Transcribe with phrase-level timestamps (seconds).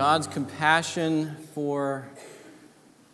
[0.00, 2.08] God's compassion for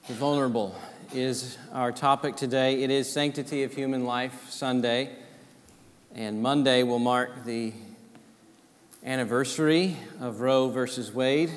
[0.06, 0.72] the vulnerable
[1.12, 2.84] is our topic today.
[2.84, 5.10] It is Sanctity of Human Life Sunday,
[6.14, 7.72] and Monday will mark the
[9.04, 11.50] anniversary of Roe versus Wade.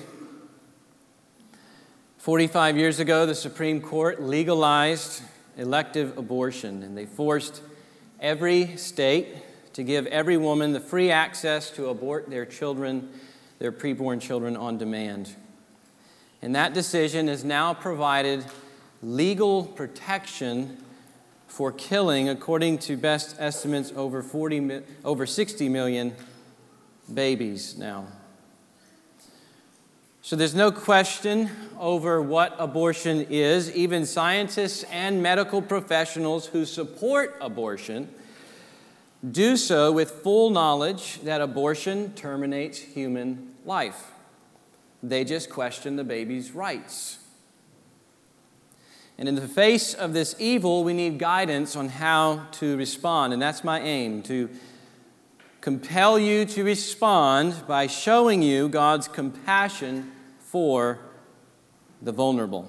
[2.17, 5.21] 45 years ago, the Supreme Court legalized
[5.57, 7.61] elective abortion, and they forced
[8.19, 9.27] every state
[9.73, 13.11] to give every woman the free access to abort their children
[13.59, 15.35] their preborn children on demand.
[16.41, 18.45] And that decision has now provided
[19.03, 20.77] legal protection
[21.47, 26.15] for killing, according to best estimates, over, 40, over 60 million
[27.13, 28.07] babies now.
[30.21, 33.75] So there's no question over what abortion is.
[33.75, 38.09] Even scientists and medical professionals who support abortion
[39.29, 44.11] do so with full knowledge that abortion terminates human life.
[45.03, 47.19] They just question the baby's rights.
[49.17, 53.31] And in the face of this evil, we need guidance on how to respond.
[53.31, 54.49] And that's my aim to
[55.61, 60.99] compel you to respond by showing you God's compassion for
[62.01, 62.67] the vulnerable.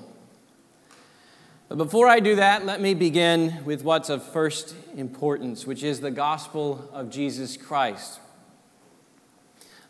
[1.69, 6.01] But before I do that, let me begin with what's of first importance, which is
[6.01, 8.21] the gospel of Jesus Christ.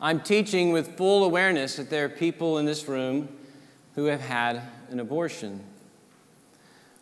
[0.02, 3.28] I'm teaching with full awareness that there are people in this room
[3.96, 5.62] who have had an abortion.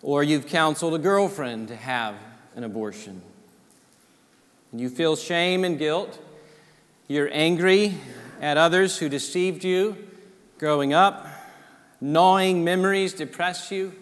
[0.03, 2.17] Or you've counseled a girlfriend to have
[2.57, 3.23] an abortion.
[4.73, 6.19] And you feel shame and guilt.
[7.07, 7.95] You're angry
[8.41, 9.97] at others who deceived you
[10.59, 11.27] growing up.
[12.01, 13.93] Gnawing memories depress you.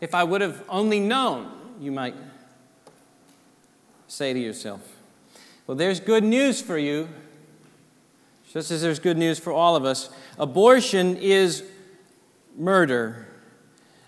[0.00, 2.16] If I would have only known, you might
[4.08, 4.80] say to yourself.
[5.68, 7.08] Well, there's good news for you
[8.52, 11.64] just as there's good news for all of us, abortion is
[12.56, 13.26] murder.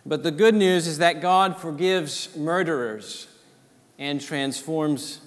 [0.05, 3.27] But the good news is that God forgives murderers
[3.99, 5.21] and transforms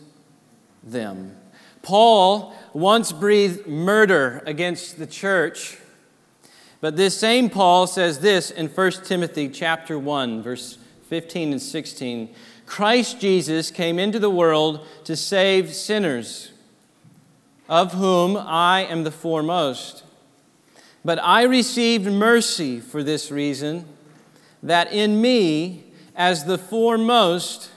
[0.83, 1.35] them.
[1.81, 5.77] Paul once breathed murder against the church,
[6.79, 10.77] but this same Paul says this in 1 Timothy chapter 1 verse
[11.09, 12.35] 15 and 16.
[12.67, 16.51] Christ Jesus came into the world to save sinners
[17.69, 20.03] of whom I am the foremost.
[21.03, 23.85] But I received mercy for this reason,
[24.63, 25.85] that in me,
[26.15, 27.71] as the foremost,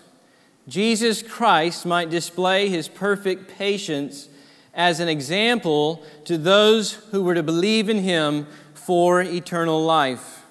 [0.66, 4.28] Jesus Christ might display his perfect patience
[4.72, 10.42] as an example to those who were to believe in him for eternal life.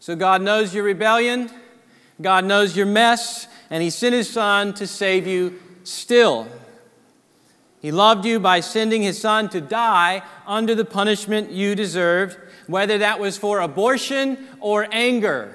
[0.00, 1.50] So God knows your rebellion,
[2.20, 6.46] God knows your mess, and he sent his son to save you still.
[7.84, 12.96] He loved you by sending his son to die under the punishment you deserved, whether
[12.96, 15.54] that was for abortion or anger,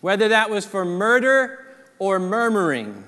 [0.00, 1.64] whether that was for murder
[2.00, 3.04] or murmuring,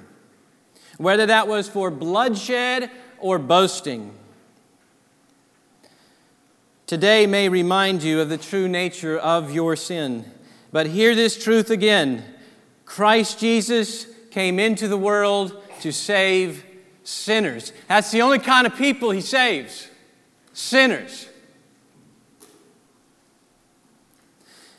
[0.96, 2.88] whether that was for bloodshed
[3.18, 4.14] or boasting.
[6.86, 10.24] Today may remind you of the true nature of your sin.
[10.70, 12.22] But hear this truth again
[12.84, 16.64] Christ Jesus came into the world to save
[17.04, 17.72] sinners.
[17.86, 19.88] That's the only kind of people he saves
[20.52, 21.28] sinners.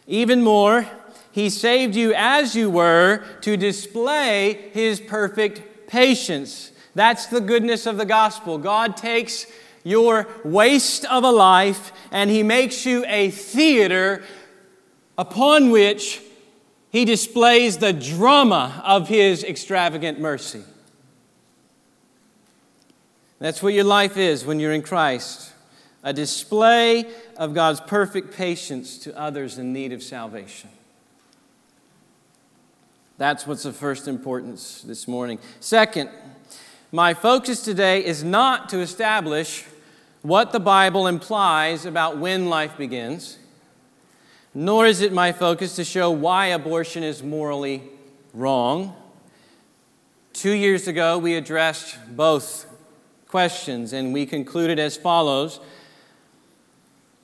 [0.08, 0.88] Even more,
[1.32, 6.72] he saved you as you were to display his perfect patience.
[6.94, 8.58] That's the goodness of the gospel.
[8.58, 9.46] God takes
[9.84, 14.24] your waste of a life and he makes you a theater
[15.18, 16.22] upon which
[16.90, 20.64] he displays the drama of his extravagant mercy.
[23.40, 25.54] That's what your life is when you're in Christ
[26.06, 27.04] a display
[27.36, 30.70] of God's perfect patience to others in need of salvation.
[33.18, 35.40] That's what's of first importance this morning.
[35.60, 36.12] Second,
[36.92, 39.66] my focus today is not to establish
[40.22, 43.40] what the Bible implies about when life begins,
[44.54, 47.82] nor is it my focus to show why abortion is morally
[48.32, 48.96] wrong.
[50.34, 52.68] Two years ago, we addressed both
[53.36, 55.60] questions, and we concluded as follows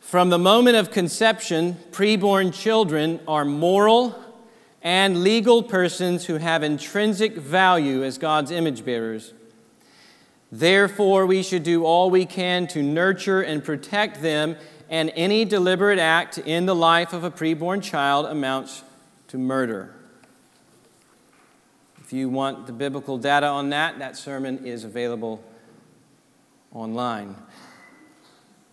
[0.02, 4.22] From the moment of conception, preborn children are moral
[4.82, 9.34] and legal persons who have intrinsic value as God's image bearers.
[10.52, 14.58] Therefore, we should do all we can to nurture and protect them,
[14.90, 18.84] and any deliberate act in the life of a preborn child amounts
[19.30, 19.96] to murder.
[22.02, 25.42] If you want the biblical data on that, that sermon is available
[26.74, 27.36] online.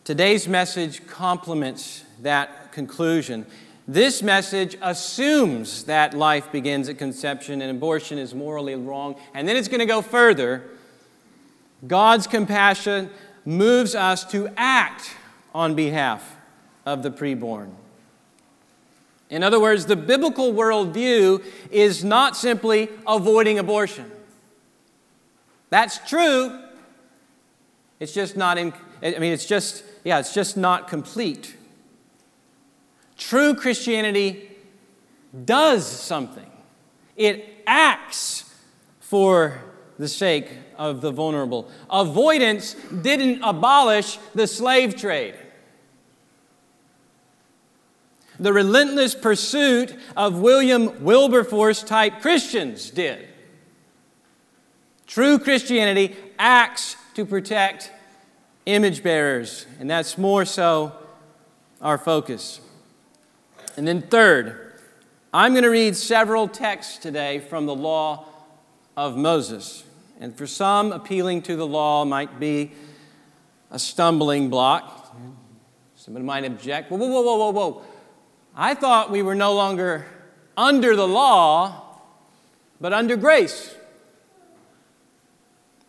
[0.04, 3.44] Today's message complements that conclusion.
[3.86, 9.16] This message assumes that life begins at conception and abortion is morally wrong.
[9.34, 10.62] And then it's going to go further.
[11.86, 13.10] God's compassion
[13.44, 15.10] moves us to act
[15.54, 16.36] on behalf
[16.86, 17.70] of the preborn.
[19.30, 24.10] In other words, the biblical worldview is not simply avoiding abortion.
[25.70, 26.67] That's true.
[28.00, 28.72] It's just not in,
[29.02, 31.56] I mean, it's just, yeah, it's just not complete.
[33.16, 34.50] True Christianity
[35.44, 36.50] does something,
[37.16, 38.44] it acts
[39.00, 39.60] for
[39.98, 41.68] the sake of the vulnerable.
[41.90, 45.34] Avoidance didn't abolish the slave trade.
[48.38, 53.28] The relentless pursuit of William Wilberforce type Christians did.
[55.08, 57.90] True Christianity acts to protect
[58.64, 60.92] image bearers, and that's more so
[61.82, 62.60] our focus.
[63.76, 64.74] And then, third,
[65.34, 68.24] I'm going to read several texts today from the law
[68.96, 69.82] of Moses.
[70.20, 72.70] And for some, appealing to the law might be
[73.72, 75.12] a stumbling block.
[75.96, 76.88] Somebody might object.
[76.88, 77.82] Whoa, whoa, whoa, whoa, whoa.
[78.54, 80.06] I thought we were no longer
[80.56, 81.98] under the law,
[82.80, 83.74] but under grace.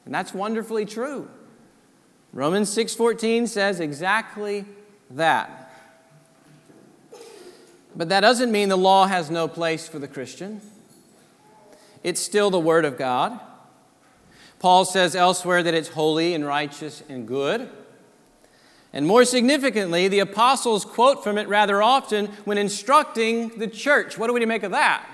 [0.09, 1.29] And that's wonderfully true.
[2.33, 4.65] Romans 6:14 says exactly
[5.11, 5.71] that.
[7.95, 10.61] But that doesn't mean the law has no place for the Christian.
[12.01, 13.39] It's still the Word of God.
[14.57, 17.69] Paul says elsewhere that it's holy and righteous and good.
[18.91, 24.17] And more significantly, the apostles quote from it rather often when instructing the church.
[24.17, 25.07] What do we make of that?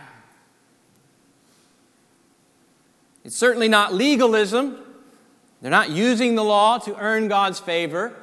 [3.25, 4.84] It's certainly not legalism.
[5.61, 8.13] They're not using the law to earn God's favor.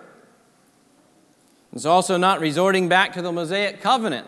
[1.72, 4.26] It's also not resorting back to the Mosaic covenant.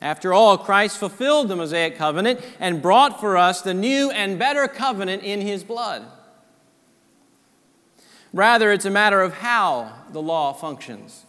[0.00, 4.68] After all, Christ fulfilled the Mosaic covenant and brought for us the new and better
[4.68, 6.04] covenant in his blood.
[8.32, 11.24] Rather, it's a matter of how the law functions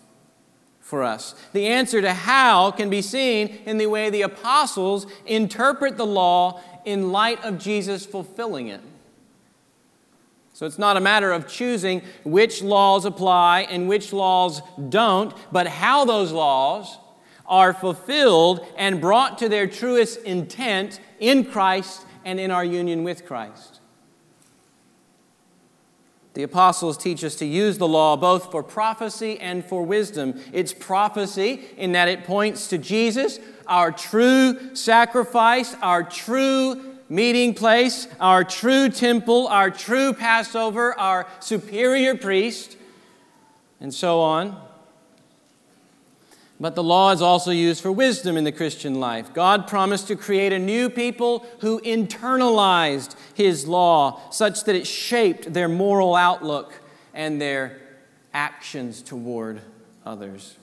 [0.79, 1.33] for us.
[1.53, 6.61] The answer to how can be seen in the way the apostles interpret the law
[6.85, 8.81] in light of Jesus fulfilling it.
[10.59, 15.67] So it's not a matter of choosing which laws apply and which laws don't, but
[15.67, 16.97] how those laws
[17.45, 23.25] are fulfilled and brought to their truest intent in Christ and in our union with
[23.25, 23.79] Christ.
[26.33, 30.41] The apostles teach us to use the law both for prophecy and for wisdom.
[30.51, 38.07] It's prophecy in that it points to Jesus, our true sacrifice, our true meeting place,
[38.19, 42.77] our true temple, our true Passover, our superior priest,
[43.81, 44.61] and so on.
[46.59, 49.33] But the law is also used for wisdom in the Christian life.
[49.33, 55.53] God promised to create a new people who internalized His law such that it shaped
[55.53, 56.73] their moral outlook
[57.13, 57.79] and their
[58.33, 59.61] actions toward
[60.05, 60.57] others.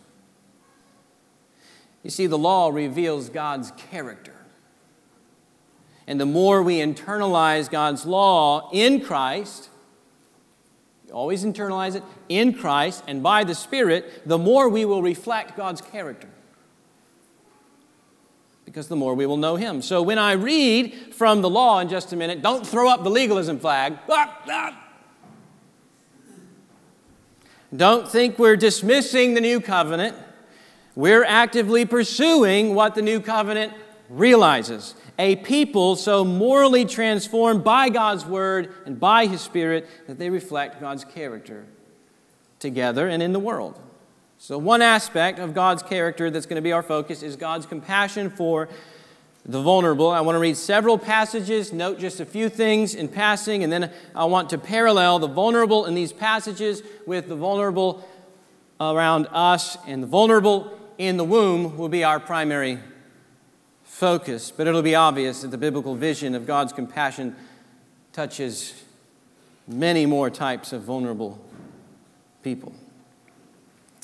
[2.02, 4.35] You see, the law reveals God's character.
[6.06, 9.70] And the more we internalize God's law in Christ,
[11.12, 15.80] always internalize it in Christ and by the Spirit, the more we will reflect God's
[15.80, 16.28] character.
[18.64, 19.82] Because the more we will know Him.
[19.82, 23.10] So when I read from the law in just a minute, don't throw up the
[23.10, 23.98] legalism flag.
[24.08, 24.82] Ah, ah.
[27.74, 30.16] Don't think we're dismissing the new covenant.
[30.94, 33.72] We're actively pursuing what the new covenant
[34.08, 40.30] realizes a people so morally transformed by God's word and by his spirit that they
[40.30, 41.64] reflect God's character
[42.58, 43.80] together and in the world.
[44.38, 48.28] So, one aspect of God's character that's going to be our focus is God's compassion
[48.28, 48.68] for
[49.46, 50.10] the vulnerable.
[50.10, 53.90] I want to read several passages, note just a few things in passing, and then
[54.14, 58.06] I want to parallel the vulnerable in these passages with the vulnerable
[58.78, 62.78] around us, and the vulnerable in the womb will be our primary
[63.96, 67.34] focus, but it'll be obvious that the biblical vision of God's compassion
[68.12, 68.84] touches
[69.66, 71.42] many more types of vulnerable
[72.42, 72.74] people.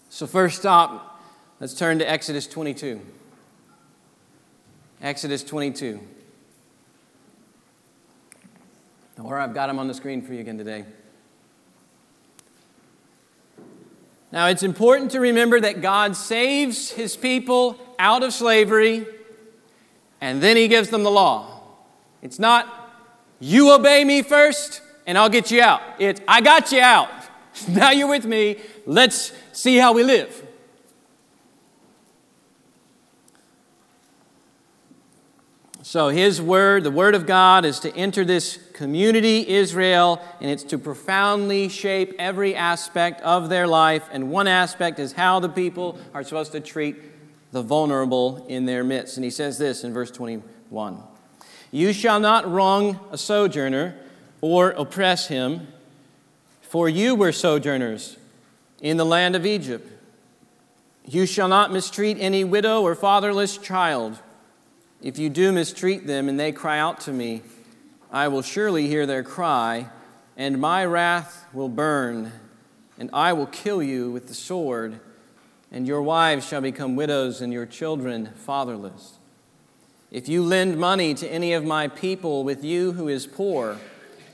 [0.08, 1.22] So, first stop,
[1.60, 3.02] let's turn to Exodus 22.
[5.02, 6.00] Exodus 22.
[9.22, 10.86] Or I've got them on the screen for you again today.
[14.32, 19.06] Now, it's important to remember that God saves his people out of slavery
[20.22, 21.60] and then he gives them the law.
[22.22, 22.94] It's not,
[23.40, 25.82] you obey me first and I'll get you out.
[25.98, 27.10] It's, I got you out.
[27.68, 28.56] Now you're with me.
[28.86, 30.42] Let's see how we live.
[35.82, 40.62] So, his word, the word of God, is to enter this community, Israel, and it's
[40.64, 44.08] to profoundly shape every aspect of their life.
[44.10, 46.96] And one aspect is how the people are supposed to treat
[47.52, 49.16] the vulnerable in their midst.
[49.16, 50.98] And he says this in verse 21
[51.70, 53.94] You shall not wrong a sojourner
[54.40, 55.68] or oppress him,
[56.60, 58.16] for you were sojourners
[58.80, 59.88] in the land of Egypt.
[61.04, 64.18] You shall not mistreat any widow or fatherless child.
[65.02, 67.42] If you do mistreat them and they cry out to me,
[68.10, 69.88] I will surely hear their cry,
[70.36, 72.30] and my wrath will burn,
[72.98, 75.00] and I will kill you with the sword,
[75.72, 79.18] and your wives shall become widows, and your children fatherless.
[80.10, 83.78] If you lend money to any of my people with you who is poor,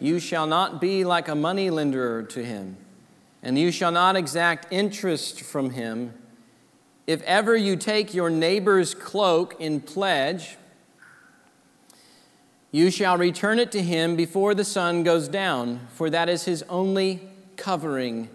[0.00, 2.76] you shall not be like a money lender to him,
[3.40, 6.12] and you shall not exact interest from him.
[7.06, 10.56] If ever you take your neighbor's cloak in pledge,
[12.72, 16.64] you shall return it to him before the sun goes down, for that is his
[16.68, 17.22] only
[17.56, 18.28] covering.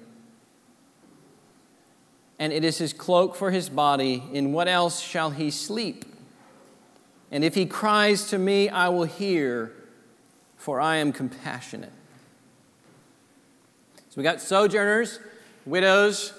[2.39, 4.23] And it is his cloak for his body.
[4.33, 6.05] In what else shall he sleep?
[7.31, 9.71] And if he cries to me, I will hear,
[10.57, 11.91] for I am compassionate.
[14.09, 15.19] So we got sojourners,
[15.65, 16.33] widows,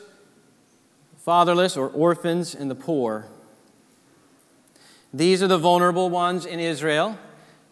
[1.18, 3.26] fatherless or orphans, and the poor.
[5.12, 7.18] These are the vulnerable ones in Israel.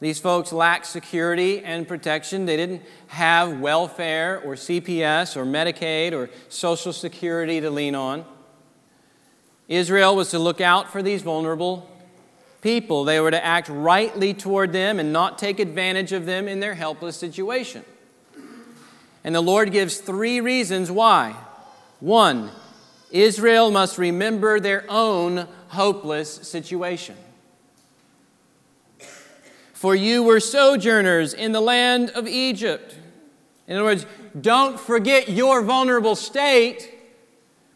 [0.03, 2.45] These folks lacked security and protection.
[2.45, 8.25] They didn't have welfare or CPS or Medicaid or Social Security to lean on.
[9.69, 11.89] Israel was to look out for these vulnerable
[12.63, 13.05] people.
[13.05, 16.75] They were to act rightly toward them and not take advantage of them in their
[16.75, 17.85] helpless situation.
[19.23, 21.37] And the Lord gives three reasons why.
[22.01, 22.51] One,
[23.13, 27.15] Israel must remember their own hopeless situation.
[29.83, 32.95] For you were sojourners in the land of Egypt.
[33.67, 34.07] In other words,
[34.41, 36.89] don't forget your vulnerable state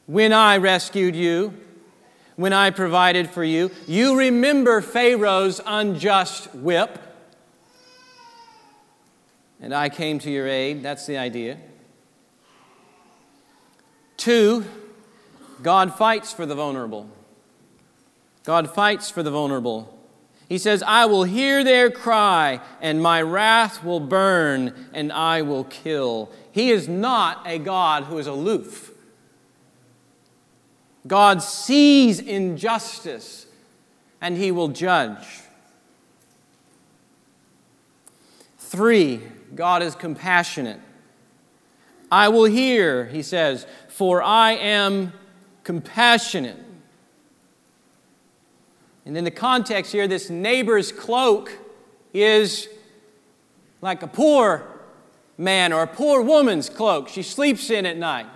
[0.06, 1.52] when I rescued you,
[2.36, 3.72] when I provided for you.
[3.88, 6.96] You remember Pharaoh's unjust whip.
[9.60, 10.84] And I came to your aid.
[10.84, 11.58] That's the idea.
[14.16, 14.64] Two,
[15.60, 17.10] God fights for the vulnerable.
[18.44, 19.95] God fights for the vulnerable.
[20.48, 25.64] He says, I will hear their cry, and my wrath will burn, and I will
[25.64, 26.30] kill.
[26.52, 28.92] He is not a God who is aloof.
[31.06, 33.46] God sees injustice,
[34.20, 35.26] and he will judge.
[38.58, 39.20] Three,
[39.54, 40.80] God is compassionate.
[42.10, 45.12] I will hear, he says, for I am
[45.64, 46.58] compassionate.
[49.06, 51.52] And in the context here, this neighbor's cloak
[52.12, 52.68] is
[53.80, 54.66] like a poor
[55.38, 58.26] man or a poor woman's cloak she sleeps in at night.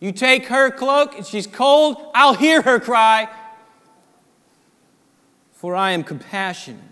[0.00, 3.28] You take her cloak and she's cold, I'll hear her cry,
[5.52, 6.84] for I am compassionate.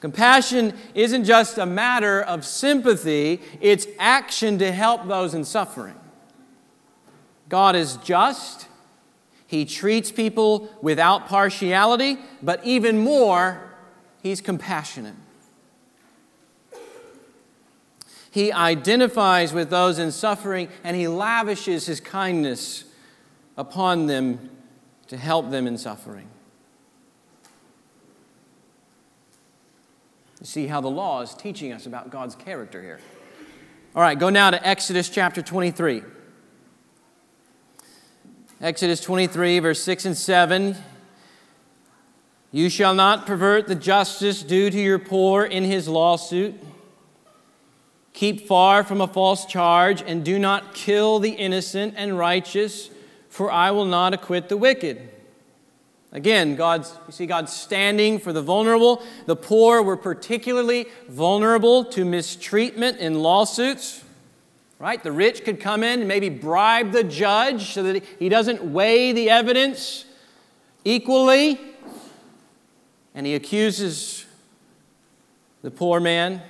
[0.00, 5.96] Compassion isn't just a matter of sympathy, it's action to help those in suffering.
[7.48, 8.66] God is just.
[9.50, 13.68] He treats people without partiality, but even more,
[14.22, 15.16] he's compassionate.
[18.30, 22.84] He identifies with those in suffering and he lavishes his kindness
[23.56, 24.50] upon them
[25.08, 26.28] to help them in suffering.
[30.38, 33.00] You see how the law is teaching us about God's character here.
[33.96, 36.04] All right, go now to Exodus chapter 23.
[38.62, 40.76] Exodus 23, verse 6 and 7.
[42.52, 46.60] You shall not pervert the justice due to your poor in his lawsuit.
[48.12, 52.90] Keep far from a false charge, and do not kill the innocent and righteous,
[53.30, 55.08] for I will not acquit the wicked.
[56.12, 59.02] Again, God's, you see God standing for the vulnerable.
[59.24, 64.04] The poor were particularly vulnerable to mistreatment in lawsuits
[64.80, 65.00] right?
[65.02, 69.12] The rich could come in and maybe bribe the judge so that he doesn't weigh
[69.12, 70.06] the evidence
[70.84, 71.60] equally.
[73.14, 74.24] And he accuses
[75.62, 76.40] the poor man.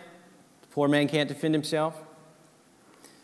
[0.63, 2.01] The poor man can't defend himself.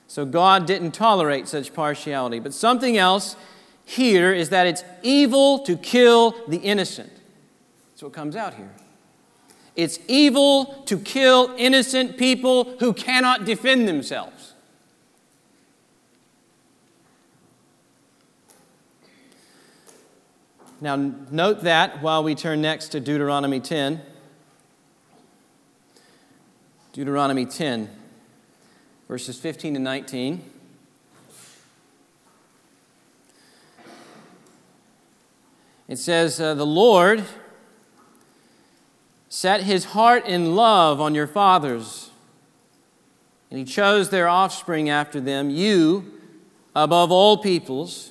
[0.08, 2.40] So God didn't tolerate such partiality.
[2.40, 3.36] But something else
[3.84, 7.12] here is that it's evil to kill the innocent.
[7.90, 8.72] That's what comes out here.
[9.76, 14.35] It's evil to kill innocent people who cannot defend themselves.
[20.78, 24.02] Now, note that while we turn next to Deuteronomy 10.
[26.92, 27.90] Deuteronomy 10,
[29.08, 30.50] verses 15 to 19.
[35.88, 37.24] It says, uh, The Lord
[39.30, 42.10] set his heart in love on your fathers,
[43.50, 46.12] and he chose their offspring after them, you
[46.74, 48.10] above all peoples,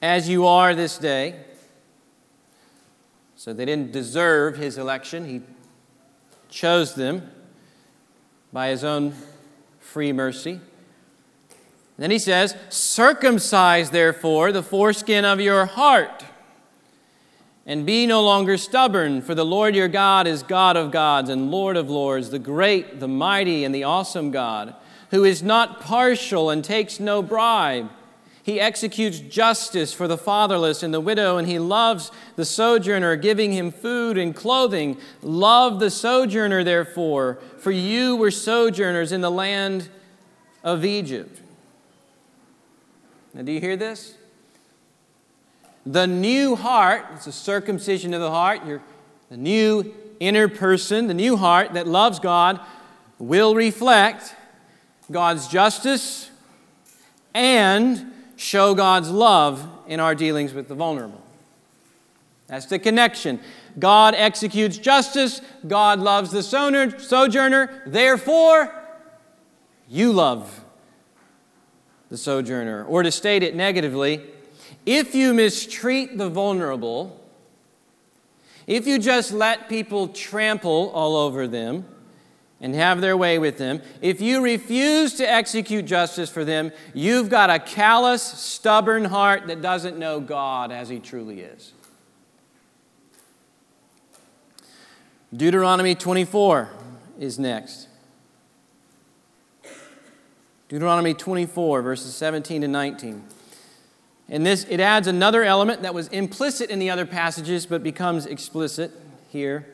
[0.00, 1.36] as you are this day.
[3.42, 5.24] So they didn't deserve his election.
[5.24, 5.40] He
[6.48, 7.28] chose them
[8.52, 9.14] by his own
[9.80, 10.60] free mercy.
[11.98, 16.24] Then he says, Circumcise, therefore, the foreskin of your heart,
[17.66, 21.50] and be no longer stubborn, for the Lord your God is God of gods and
[21.50, 24.72] Lord of lords, the great, the mighty, and the awesome God,
[25.10, 27.90] who is not partial and takes no bribe
[28.42, 33.52] he executes justice for the fatherless and the widow, and he loves the sojourner, giving
[33.52, 34.96] him food and clothing.
[35.22, 39.88] Love the sojourner, therefore, for you were sojourners in the land
[40.64, 41.40] of Egypt.
[43.32, 44.14] Now, do you hear this?
[45.86, 48.82] The new heart, it's a circumcision of the heart, Your,
[49.30, 52.60] the new inner person, the new heart that loves God,
[53.18, 54.34] will reflect
[55.10, 56.28] God's justice
[57.34, 58.11] and
[58.42, 61.22] show God's love in our dealings with the vulnerable.
[62.48, 63.40] That's the connection.
[63.78, 68.74] God executes justice, God loves the sojourner, therefore,
[69.88, 70.64] you love
[72.10, 72.84] the sojourner.
[72.84, 74.22] Or to state it negatively,
[74.84, 77.18] if you mistreat the vulnerable,
[78.66, 81.86] if you just let people trample all over them,
[82.62, 83.82] and have their way with them.
[84.00, 89.60] If you refuse to execute justice for them, you've got a callous, stubborn heart that
[89.60, 91.72] doesn't know God as He truly is.
[95.34, 96.70] Deuteronomy 24
[97.18, 97.88] is next.
[100.68, 103.24] Deuteronomy 24, verses 17 to 19.
[104.28, 108.24] And this, it adds another element that was implicit in the other passages but becomes
[108.24, 108.92] explicit
[109.28, 109.66] here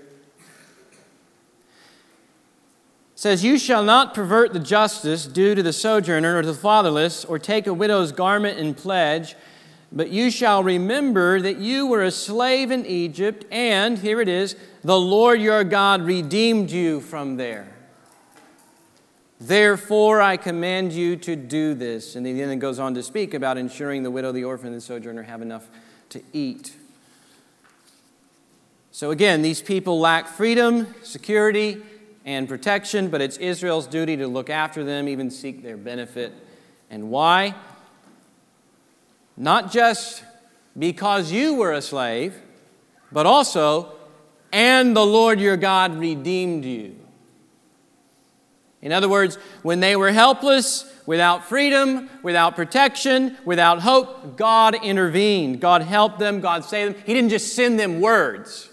[3.18, 7.24] says, You shall not pervert the justice due to the sojourner or to the fatherless,
[7.24, 9.34] or take a widow's garment in pledge,
[9.90, 14.54] but you shall remember that you were a slave in Egypt, and, here it is,
[14.84, 17.66] the Lord your God redeemed you from there.
[19.40, 22.14] Therefore, I command you to do this.
[22.14, 25.24] And then goes on to speak about ensuring the widow, the orphan, and the sojourner
[25.24, 25.66] have enough
[26.10, 26.72] to eat.
[28.92, 31.82] So, again, these people lack freedom, security,
[32.28, 36.30] and protection, but it's Israel's duty to look after them, even seek their benefit.
[36.90, 37.54] And why?
[39.34, 40.22] Not just
[40.78, 42.34] because you were a slave,
[43.10, 43.96] but also,
[44.52, 46.96] and the Lord your God redeemed you.
[48.82, 55.62] In other words, when they were helpless, without freedom, without protection, without hope, God intervened.
[55.62, 57.02] God helped them, God saved them.
[57.06, 58.68] He didn't just send them words.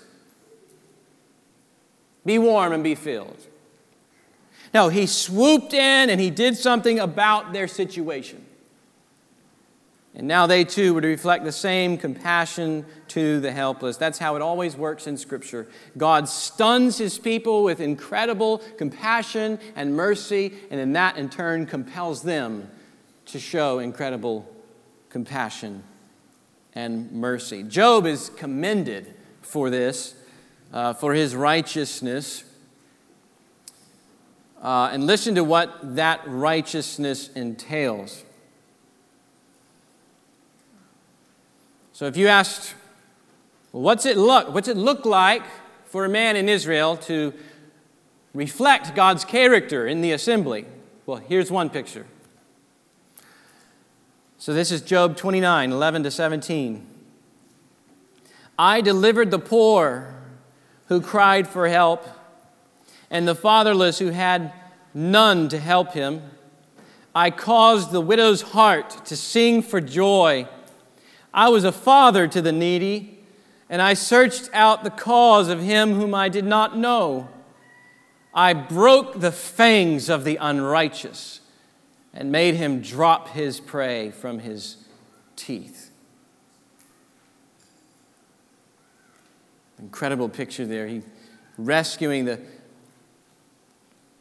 [2.25, 3.47] Be warm and be filled.
[4.73, 8.45] No, he swooped in and he did something about their situation.
[10.15, 13.97] And now they too would reflect the same compassion to the helpless.
[13.97, 15.67] That's how it always works in Scripture.
[15.97, 22.23] God stuns his people with incredible compassion and mercy, and then that in turn compels
[22.23, 22.69] them
[23.25, 24.49] to show incredible
[25.09, 25.83] compassion
[26.73, 27.63] and mercy.
[27.63, 30.15] Job is commended for this
[30.75, 32.43] uh, for his righteousness.
[34.61, 38.23] Uh, and listen to what that righteousness entails.
[41.93, 42.75] So if you asked,
[43.71, 44.53] well, what's it look?
[44.53, 45.43] What's it look like
[45.85, 47.33] for a man in Israel to
[48.33, 50.65] reflect God's character in the assembly?
[51.05, 52.05] Well, here's one picture.
[54.37, 56.85] So this is Job 29, 11 to 17.
[58.59, 60.14] I delivered the poor
[60.87, 62.05] who cried for help,
[63.09, 64.53] and the fatherless who had
[64.93, 66.21] none to help him.
[67.13, 70.47] I caused the widow's heart to sing for joy.
[71.33, 73.19] I was a father to the needy,
[73.69, 77.29] and I searched out the cause of him whom I did not know.
[78.33, 81.39] I broke the fangs of the unrighteous
[82.13, 84.77] and made him drop his prey from his
[85.35, 85.91] teeth.
[89.79, 90.87] Incredible picture there.
[90.87, 91.01] He
[91.57, 92.39] rescuing the,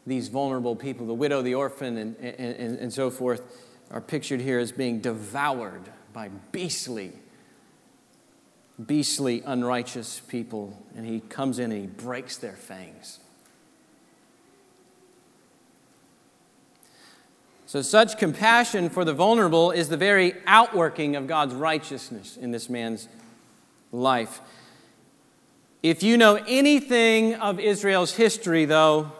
[0.06, 3.42] these vulnerable people, the widow, the orphan, and, and, and so forth,
[3.90, 7.12] are pictured here as being devoured by beastly
[8.84, 13.20] beastly, unrighteous people, and he comes in and he breaks their fangs.
[17.66, 22.68] So, such compassion for the vulnerable is the very outworking of God's righteousness in this
[22.68, 23.08] man's
[23.90, 24.40] life.
[25.84, 29.12] If you know anything of Israel's history, though,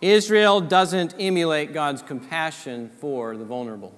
[0.00, 3.94] Israel doesn't emulate God's compassion for the vulnerable.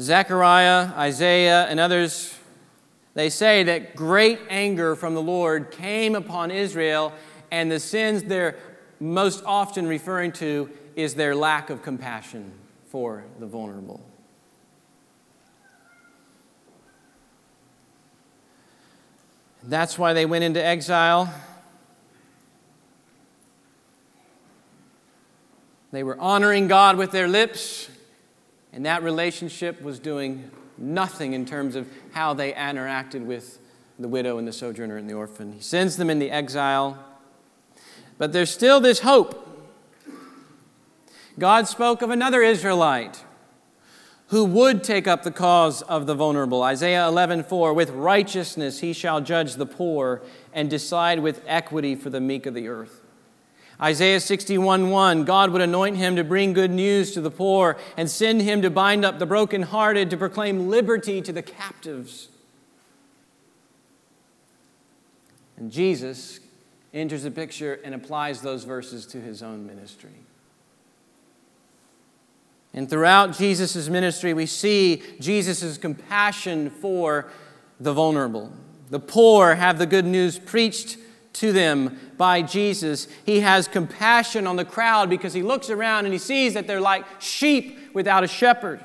[0.00, 2.38] Zechariah, Isaiah, and others,
[3.14, 7.12] they say that great anger from the Lord came upon Israel,
[7.50, 8.56] and the sins they're
[9.00, 12.52] most often referring to is their lack of compassion
[12.86, 14.11] for the vulnerable.
[19.64, 21.32] That's why they went into exile.
[25.92, 27.88] They were honoring God with their lips,
[28.72, 33.58] and that relationship was doing nothing in terms of how they interacted with
[33.98, 35.52] the widow and the sojourner and the orphan.
[35.52, 36.98] He sends them in the exile,
[38.18, 39.38] but there's still this hope.
[41.38, 43.22] God spoke of another Israelite
[44.32, 46.62] who would take up the cause of the vulnerable.
[46.62, 50.22] Isaiah 11:4 With righteousness he shall judge the poor
[50.54, 53.02] and decide with equity for the meek of the earth.
[53.78, 58.40] Isaiah 61:1 God would anoint him to bring good news to the poor and send
[58.40, 62.28] him to bind up the brokenhearted to proclaim liberty to the captives.
[65.58, 66.40] And Jesus
[66.94, 70.24] enters the picture and applies those verses to his own ministry.
[72.74, 77.30] And throughout Jesus' ministry, we see Jesus' compassion for
[77.78, 78.52] the vulnerable.
[78.90, 80.96] The poor have the good news preached
[81.34, 83.08] to them by Jesus.
[83.24, 86.80] He has compassion on the crowd because he looks around and he sees that they're
[86.80, 88.84] like sheep without a shepherd.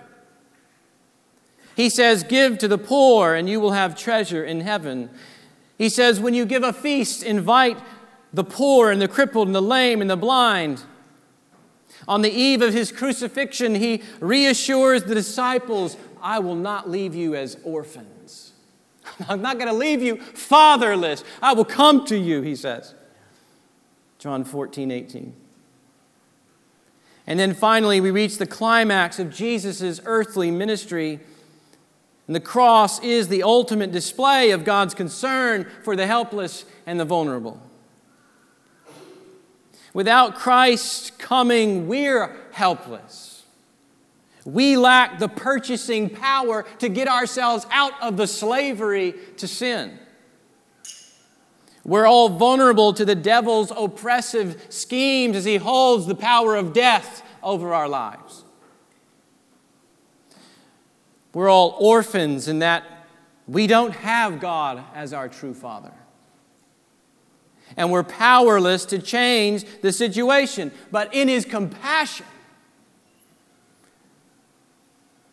[1.76, 5.10] He says, Give to the poor, and you will have treasure in heaven.
[5.78, 7.78] He says, When you give a feast, invite
[8.34, 10.84] the poor and the crippled and the lame and the blind.
[12.08, 17.36] On the eve of his crucifixion, he reassures the disciples, I will not leave you
[17.36, 18.54] as orphans.
[19.30, 21.24] I'm not going to leave you fatherless.
[21.42, 22.94] I will come to you, he says.
[24.20, 25.34] John 14, 18.
[27.28, 31.20] And then finally, we reach the climax of Jesus' earthly ministry.
[32.26, 37.06] And the cross is the ultimate display of God's concern for the helpless and the
[37.06, 37.62] vulnerable.
[39.98, 43.42] Without Christ coming, we're helpless.
[44.46, 49.98] We lack the purchasing power to get ourselves out of the slavery to sin.
[51.84, 57.24] We're all vulnerable to the devil's oppressive schemes as he holds the power of death
[57.42, 58.44] over our lives.
[61.34, 62.84] We're all orphans in that
[63.48, 65.97] we don't have God as our true Father
[67.78, 70.72] and we're powerless to change the situation.
[70.92, 72.26] But in His compassion,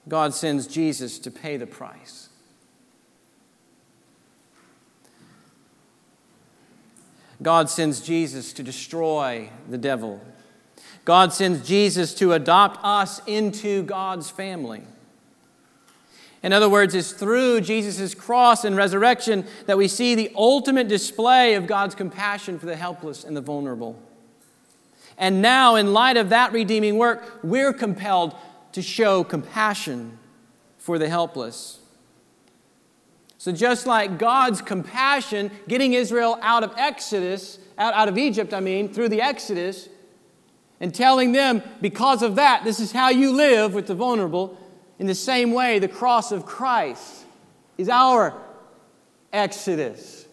[0.07, 2.29] God sends Jesus to pay the price.
[7.43, 10.21] God sends Jesus to destroy the devil.
[11.05, 14.83] God sends Jesus to adopt us into God's family.
[16.45, 21.55] In other words, it's through Jesus' cross and resurrection that we see the ultimate display
[21.55, 23.99] of God's compassion for the helpless and the vulnerable.
[25.17, 28.37] And now, in light of that redeeming work, we're compelled
[28.73, 30.19] to show compassion
[30.77, 31.81] for the helpless.
[33.39, 38.61] So, just like God's compassion getting Israel out of Exodus, out, out of Egypt, I
[38.61, 39.89] mean, through the Exodus,
[40.79, 44.59] and telling them, because of that, this is how you live with the vulnerable,
[44.99, 47.25] in the same way, the cross of Christ
[47.77, 48.35] is our
[49.33, 50.27] exodus.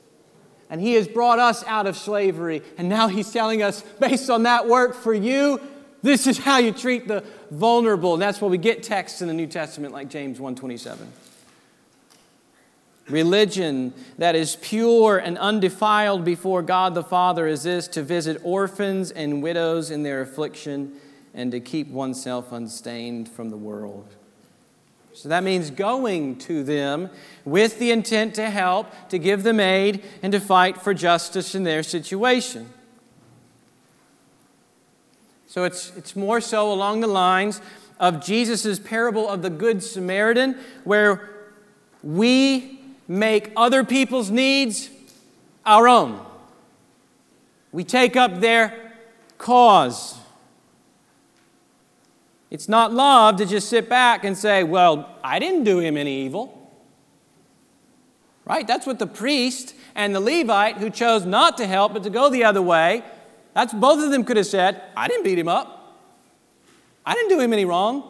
[0.69, 2.62] And He has brought us out of slavery.
[2.78, 5.60] And now He's telling us, based on that work for you,
[6.02, 8.13] this is how you treat the vulnerable.
[8.13, 11.12] And that's why we get texts in the New Testament like James 127.
[13.10, 19.12] Religion that is pure and undefiled before God the Father is this to visit orphans
[19.12, 20.93] and widows in their affliction
[21.34, 24.15] and to keep oneself unstained from the world.
[25.13, 27.10] So that means going to them
[27.43, 31.63] with the intent to help, to give them aid, and to fight for justice in
[31.63, 32.69] their situation.
[35.47, 37.60] So it's, it's more so along the lines
[38.00, 41.30] of Jesus' parable of the Good Samaritan, where
[42.02, 44.89] we make other people's needs
[45.65, 46.26] our own.
[47.74, 48.93] We take up their
[49.38, 50.17] cause.
[52.52, 56.26] It's not love to just sit back and say, Well, I didn't do him any
[56.26, 56.58] evil.
[58.46, 58.68] Right?
[58.68, 62.30] That's what the priest and the Levite who chose not to help but to go
[62.30, 63.04] the other way,
[63.54, 65.78] that's both of them could have said, I didn't beat him up.
[67.06, 68.04] I didn't do him any wrong.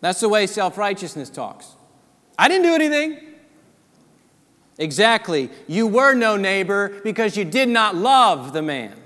[0.00, 1.74] That's the way self righteousness talks.
[2.36, 3.20] I didn't do anything.
[4.78, 5.50] Exactly.
[5.66, 8.97] You were no neighbor because you did not love the man.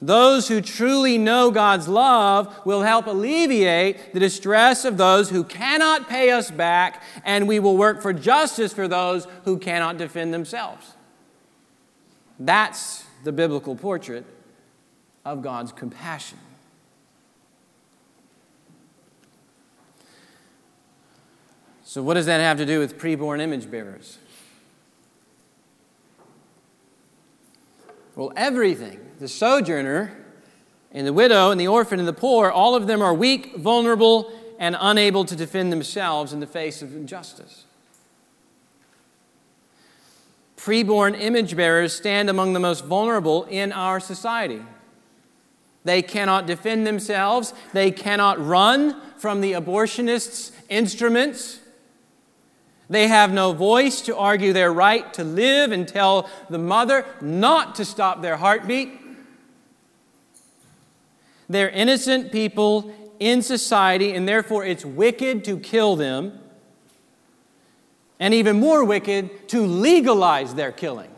[0.00, 6.08] Those who truly know God's love will help alleviate the distress of those who cannot
[6.08, 10.94] pay us back, and we will work for justice for those who cannot defend themselves.
[12.38, 14.24] That's the biblical portrait
[15.24, 16.38] of God's compassion.
[21.82, 24.18] So, what does that have to do with preborn image bearers?
[28.14, 29.07] Well, everything.
[29.18, 30.16] The sojourner
[30.92, 34.32] and the widow and the orphan and the poor, all of them are weak, vulnerable,
[34.58, 37.64] and unable to defend themselves in the face of injustice.
[40.56, 44.62] Preborn image bearers stand among the most vulnerable in our society.
[45.84, 51.60] They cannot defend themselves, they cannot run from the abortionists' instruments.
[52.90, 57.74] They have no voice to argue their right to live and tell the mother not
[57.76, 59.07] to stop their heartbeat.
[61.48, 66.38] They're innocent people in society, and therefore it's wicked to kill them,
[68.20, 71.10] and even more wicked to legalize their killing.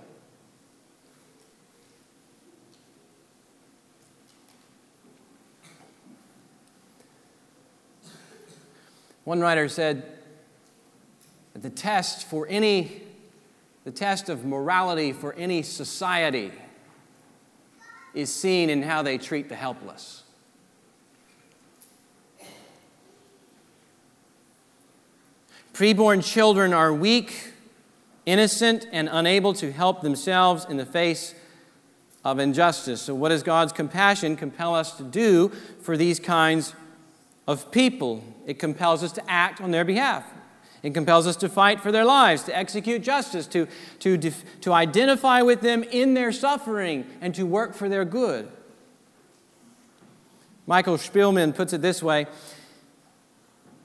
[9.24, 10.04] One writer said,
[11.52, 13.02] that the test for any,
[13.84, 16.52] the test of morality for any society
[18.14, 20.19] is seen in how they treat the helpless.
[25.80, 27.54] Preborn children are weak,
[28.26, 31.34] innocent, and unable to help themselves in the face
[32.22, 33.00] of injustice.
[33.00, 35.48] So, what does God's compassion compel us to do
[35.80, 36.74] for these kinds
[37.48, 38.22] of people?
[38.44, 40.30] It compels us to act on their behalf.
[40.82, 43.66] It compels us to fight for their lives, to execute justice, to,
[44.00, 48.52] to, to identify with them in their suffering, and to work for their good.
[50.66, 52.26] Michael Spielman puts it this way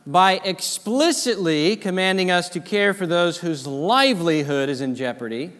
[0.07, 5.51] by explicitly commanding us to care for those whose livelihood is in jeopardy.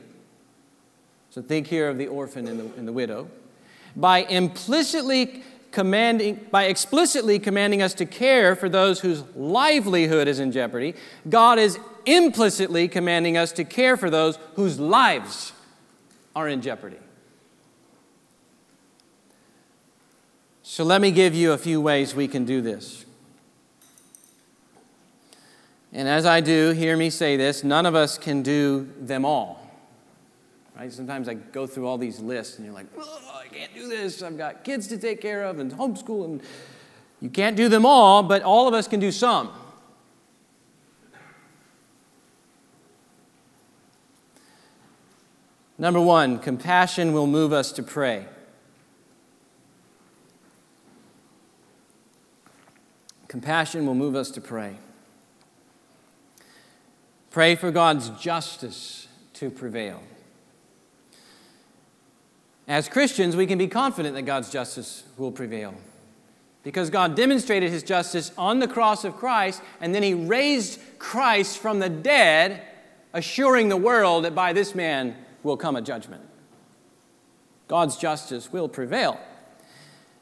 [1.32, 3.28] So think here of the orphan and the, and the widow.
[3.96, 10.52] By implicitly commanding, by explicitly commanding us to care for those whose livelihood is in
[10.52, 10.96] jeopardy,
[11.28, 15.54] God is implicitly commanding us to care for those whose lives
[16.36, 16.98] are in jeopardy.
[20.62, 23.05] So let me give you a few ways we can do this.
[25.96, 29.62] And as I do, hear me say this none of us can do them all.
[30.76, 30.92] Right?
[30.92, 34.22] Sometimes I go through all these lists and you're like, oh, I can't do this.
[34.22, 36.26] I've got kids to take care of and homeschool.
[36.26, 36.42] And
[37.22, 39.54] you can't do them all, but all of us can do some.
[45.78, 48.26] Number one, compassion will move us to pray.
[53.30, 54.76] Compassion will move us to pray.
[57.36, 60.02] Pray for God's justice to prevail.
[62.66, 65.76] As Christians, we can be confident that God's justice will prevail.
[66.64, 71.58] Because God demonstrated his justice on the cross of Christ, and then he raised Christ
[71.58, 72.62] from the dead,
[73.12, 76.24] assuring the world that by this man will come a judgment.
[77.68, 79.20] God's justice will prevail.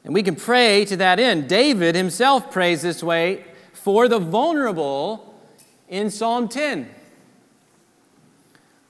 [0.02, 1.48] And we can pray to that end.
[1.48, 5.32] David himself prays this way for the vulnerable
[5.88, 6.90] in Psalm 10.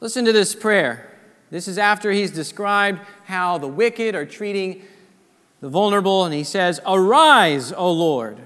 [0.04, 1.10] Listen to this prayer.
[1.50, 4.82] This is after he's described how the wicked are treating
[5.62, 8.38] the vulnerable, and he says, Arise, O Lord.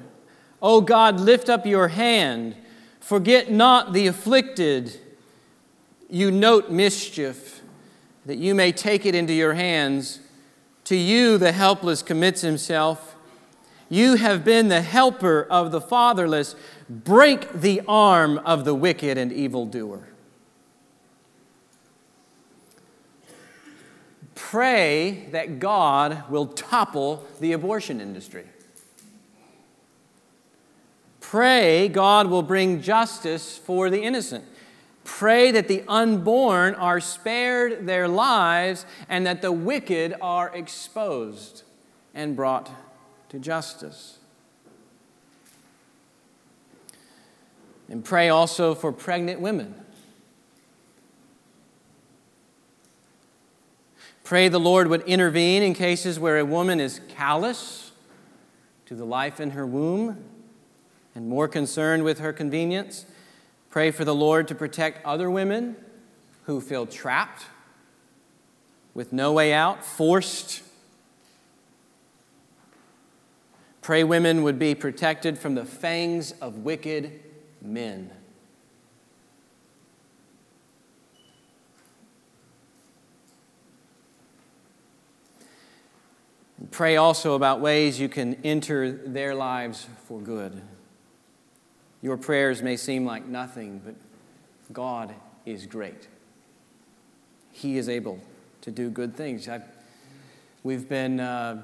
[0.62, 2.54] O God, lift up your hand.
[3.00, 5.00] Forget not the afflicted.
[6.08, 7.60] You note mischief,
[8.24, 10.20] that you may take it into your hands.
[10.84, 13.16] To you, the helpless commits himself.
[13.88, 16.54] You have been the helper of the fatherless.
[16.88, 20.08] Break the arm of the wicked and evildoer.
[24.38, 28.44] Pray that God will topple the abortion industry.
[31.20, 34.44] Pray God will bring justice for the innocent.
[35.02, 41.64] Pray that the unborn are spared their lives and that the wicked are exposed
[42.14, 42.70] and brought
[43.30, 44.18] to justice.
[47.88, 49.74] And pray also for pregnant women.
[54.28, 57.92] Pray the Lord would intervene in cases where a woman is callous
[58.84, 60.22] to the life in her womb
[61.14, 63.06] and more concerned with her convenience.
[63.70, 65.76] Pray for the Lord to protect other women
[66.42, 67.46] who feel trapped
[68.92, 70.62] with no way out, forced.
[73.80, 77.18] Pray women would be protected from the fangs of wicked
[77.62, 78.10] men.
[86.70, 90.60] Pray also about ways you can enter their lives for good.
[92.02, 93.94] Your prayers may seem like nothing, but
[94.72, 95.14] God
[95.46, 96.08] is great.
[97.50, 98.20] He is able
[98.60, 99.48] to do good things.
[99.48, 99.64] I've,
[100.62, 101.62] we've been uh,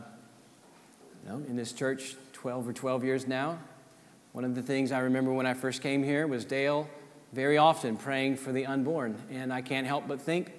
[1.22, 3.58] you know, in this church 12 or 12 years now.
[4.32, 6.88] One of the things I remember when I first came here was Dale
[7.32, 9.16] very often praying for the unborn.
[9.30, 10.52] And I can't help but think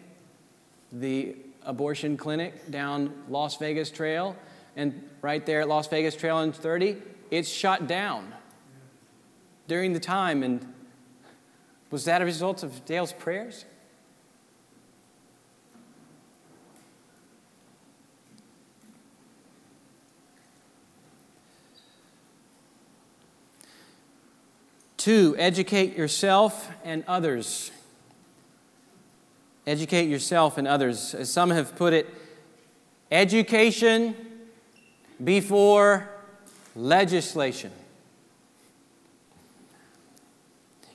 [0.92, 4.36] the abortion clinic down Las Vegas Trail,
[4.75, 6.97] and right there at Las Vegas Trail and 30,
[7.32, 8.34] it's shut down
[9.67, 10.43] during the time.
[10.43, 10.73] And
[11.91, 13.65] was that a result of Dale's prayers?
[24.97, 27.69] Two, educate yourself and others.
[29.67, 31.15] Educate yourself and others.
[31.15, 32.08] As some have put it,
[33.12, 34.15] education
[35.23, 36.10] before
[36.75, 37.71] legislation.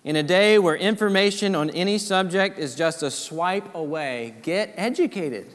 [0.02, 5.46] In a day where information on any subject is just a swipe away, get educated.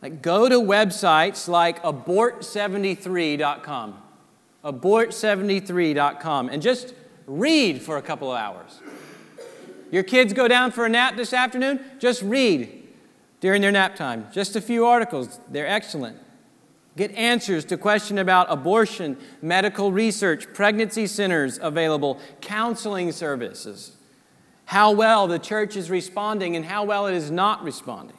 [0.00, 3.98] Like go to websites like abort73.com.
[4.64, 6.94] Abort73.com and just
[7.26, 8.80] read for a couple of hours.
[9.92, 12.88] Your kids go down for a nap this afternoon, just read
[13.40, 14.26] during their nap time.
[14.32, 16.16] Just a few articles, they're excellent.
[16.96, 23.96] Get answers to questions about abortion, medical research, pregnancy centers available, counseling services,
[24.64, 28.16] how well the church is responding and how well it is not responding.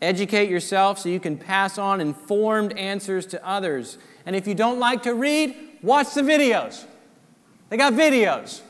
[0.00, 3.98] Educate yourself so you can pass on informed answers to others.
[4.24, 6.84] And if you don't like to read, watch the videos.
[7.70, 8.60] They got videos.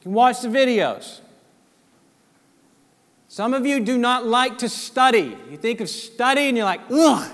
[0.00, 1.20] You can watch the videos.
[3.28, 5.36] Some of you do not like to study.
[5.50, 7.30] You think of study and you're like, ugh.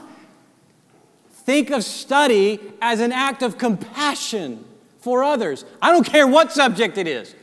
[1.30, 4.64] Think of study as an act of compassion
[4.98, 5.64] for others.
[5.80, 7.34] I don't care what subject it is.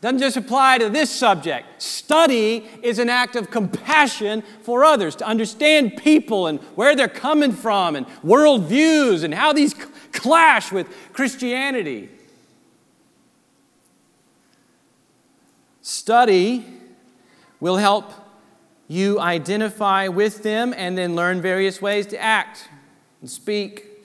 [0.00, 1.82] Doesn't just apply to this subject.
[1.82, 7.52] Study is an act of compassion for others, to understand people and where they're coming
[7.52, 9.74] from and worldviews and how these
[10.12, 12.08] clash with Christianity.
[15.88, 16.66] Study
[17.60, 18.12] will help
[18.88, 22.68] you identify with them and then learn various ways to act
[23.20, 24.04] and speak.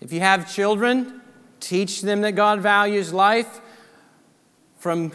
[0.00, 1.20] If you have children,
[1.60, 3.60] teach them that God values life
[4.78, 5.12] from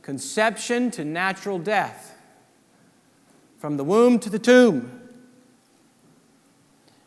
[0.00, 2.16] conception to natural death,
[3.58, 5.10] from the womb to the tomb.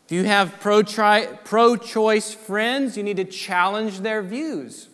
[0.04, 4.90] If you have pro choice friends, you need to challenge their views.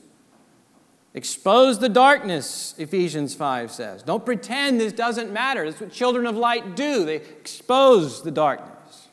[1.19, 4.05] Expose the darkness, Ephesians 5 says.
[4.05, 5.69] Don't pretend this doesn't matter.
[5.69, 9.09] That's what children of light do, they expose the darkness.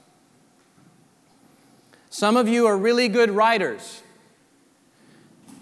[2.12, 4.04] Some of you are really good writers.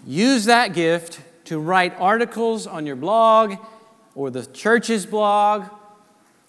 [0.06, 3.54] Use that gift to write articles on your blog
[4.14, 5.64] or the church's blog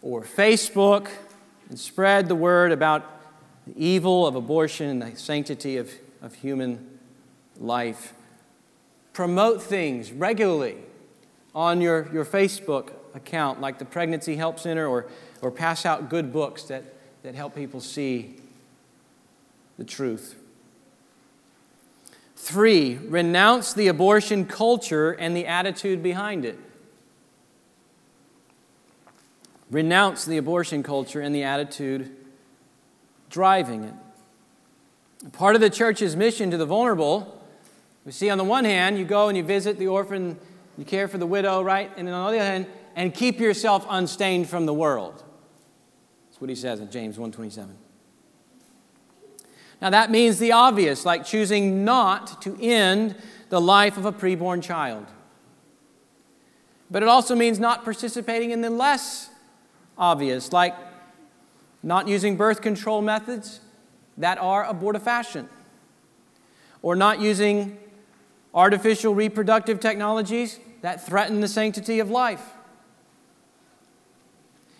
[0.01, 1.07] or Facebook
[1.69, 3.09] and spread the word about
[3.65, 5.89] the evil of abortion and the sanctity of,
[6.21, 6.99] of human
[7.57, 8.13] life
[9.15, 10.75] promote things regularly
[11.55, 15.07] on your, your Facebook account, like the Pregnancy Help Center, or,
[15.41, 16.83] or pass out good books that,
[17.23, 18.35] that help people see
[19.77, 20.35] the truth.
[22.35, 26.59] Three, renounce the abortion culture and the attitude behind it.
[29.71, 32.13] Renounce the abortion culture and the attitude
[33.29, 33.93] driving it.
[35.31, 37.34] Part of the church's mission to the vulnerable
[38.05, 40.39] we see on the one hand, you go and you visit the orphan,
[40.77, 41.91] you care for the widow, right?
[41.97, 45.23] And then on the other hand, and keep yourself unstained from the world.
[46.29, 47.75] That's what he says in James 1:27.
[49.81, 53.15] Now that means the obvious, like choosing not to end
[53.49, 55.05] the life of a preborn child.
[56.89, 59.29] But it also means not participating in the less
[59.97, 60.75] obvious, like
[61.81, 63.59] not using birth control methods
[64.17, 65.47] that are abortifacient,
[66.81, 67.77] or not using
[68.55, 72.53] artificial reproductive technologies that threaten the sanctity of life.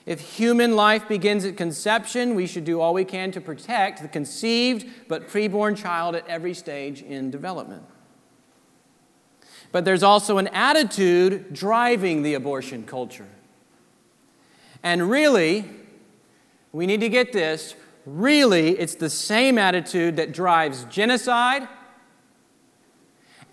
[0.06, 4.08] If human life begins at conception, we should do all we can to protect the
[4.08, 7.84] conceived but preborn child at every stage in development.
[9.72, 13.28] But there's also an attitude driving the abortion culture.
[14.84, 15.66] And really,
[16.72, 21.68] we need to get this really, it's the same attitude that drives genocide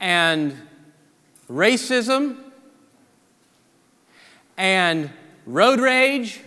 [0.03, 0.55] and
[1.49, 2.37] racism
[4.59, 5.09] and
[5.47, 6.41] road rage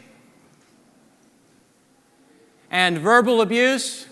[2.69, 4.07] and verbal abuse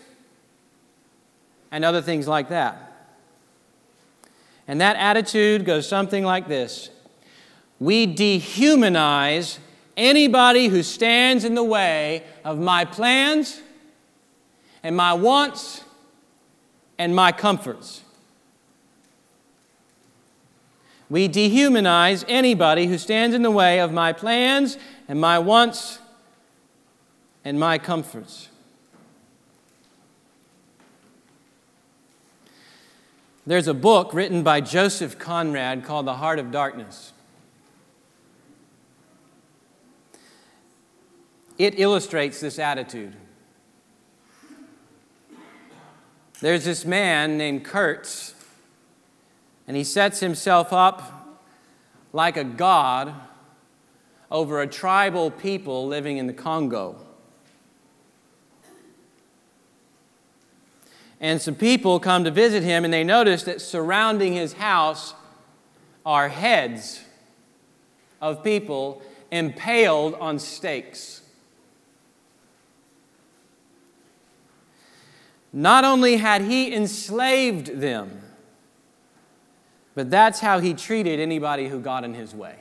[1.71, 3.11] and other things like that.
[4.65, 6.89] And that attitude goes something like this
[7.79, 9.57] We dehumanize
[9.97, 13.61] anybody who stands in the way of my plans
[14.83, 15.83] and my wants
[16.97, 18.02] and my comforts.
[21.13, 25.99] We dehumanize anybody who stands in the way of my plans and my wants
[27.45, 28.49] and my comforts.
[33.45, 37.13] There's a book written by Joseph Conrad called The Heart of Darkness.
[41.59, 43.15] It illustrates this attitude.
[46.39, 48.33] There's this man named Kurtz,
[49.67, 51.41] and he sets himself up
[52.11, 53.13] like a god
[54.31, 56.95] over a tribal people living in the Congo.
[61.19, 65.13] And some people come to visit him, and they notice that surrounding his house
[66.05, 67.01] are heads
[68.21, 69.01] of people
[69.31, 71.21] impaled on stakes.
[75.53, 78.22] Not only had he enslaved them,
[79.95, 82.55] but that's how he treated anybody who got in his way.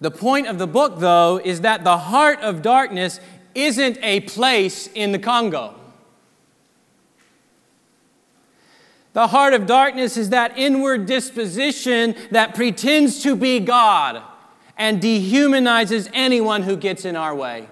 [0.00, 3.20] The point of the book, though, is that the heart of darkness
[3.54, 5.74] isn't a place in the Congo.
[9.12, 14.22] The heart of darkness is that inward disposition that pretends to be God
[14.76, 17.68] and dehumanizes anyone who gets in our way.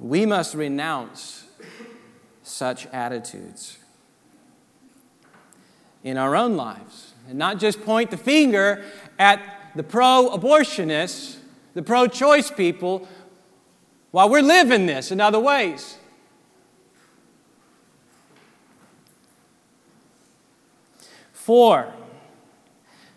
[0.00, 1.44] We must renounce
[2.42, 3.76] such attitudes
[6.02, 8.82] in our own lives and not just point the finger
[9.18, 9.40] at
[9.76, 11.36] the pro abortionists,
[11.74, 13.06] the pro choice people,
[14.10, 15.98] while we're living this in other ways.
[21.32, 21.92] Four,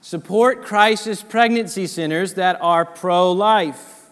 [0.02, 4.03] support crisis pregnancy centers that are pro life.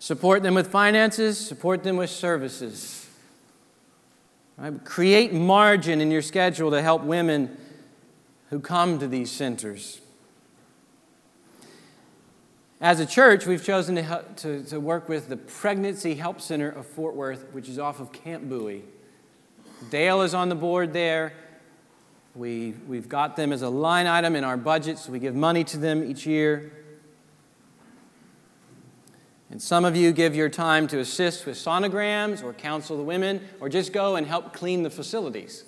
[0.00, 3.06] Support them with finances, support them with services.
[4.56, 4.82] Right?
[4.82, 7.54] Create margin in your schedule to help women
[8.48, 10.00] who come to these centers.
[12.80, 16.86] As a church, we've chosen to, to, to, work with the Pregnancy Help Center of
[16.86, 18.84] Fort Worth, which is off of Camp Bowie.
[19.90, 21.34] Dale is on the board there.
[22.34, 25.62] We, we've got them as a line item in our budget, so we give money
[25.64, 26.72] to them each year.
[29.50, 33.40] And some of you give your time to assist with sonograms or counsel the women
[33.58, 35.64] or just go and help clean the facilities.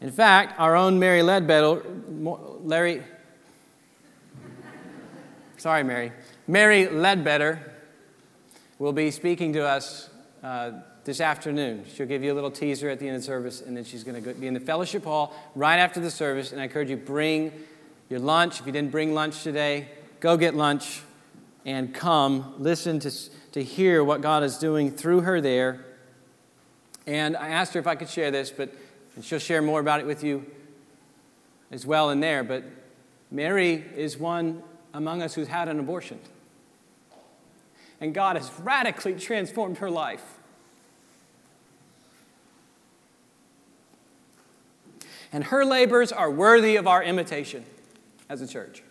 [0.00, 3.04] In fact, our own Mary Ledbetter, Larry,
[5.58, 6.10] sorry, Mary,
[6.48, 7.72] Mary Ledbetter
[8.80, 10.10] will be speaking to us
[10.42, 10.72] uh,
[11.04, 11.84] this afternoon.
[11.94, 14.02] She'll give you a little teaser at the end of the service, and then she's
[14.02, 16.50] going to be in the fellowship hall right after the service.
[16.50, 17.52] And I encourage you bring
[18.08, 18.58] your lunch.
[18.58, 19.86] If you didn't bring lunch today,
[20.22, 21.02] go get lunch
[21.66, 23.10] and come listen to,
[23.50, 25.84] to hear what God is doing through her there.
[27.08, 28.72] And I asked her if I could share this, but
[29.16, 30.46] and she'll share more about it with you
[31.70, 32.42] as well in there.
[32.44, 32.64] But
[33.30, 34.62] Mary is one
[34.94, 36.18] among us who's had an abortion.
[38.00, 40.24] And God has radically transformed her life.
[45.32, 47.64] And her labors are worthy of our imitation
[48.28, 48.82] as a church.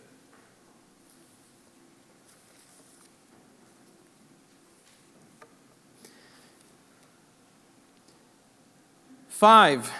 [9.41, 9.91] Five,